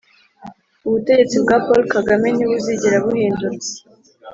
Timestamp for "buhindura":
3.05-3.59